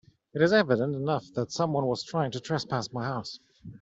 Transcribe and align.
It 0.33 0.41
is 0.41 0.51
evident 0.51 0.95
enough 0.95 1.27
that 1.35 1.51
someone 1.51 1.85
was 1.85 2.01
trying 2.03 2.31
to 2.31 2.39
trespass 2.39 2.91
my 2.91 3.03
house. 3.05 3.39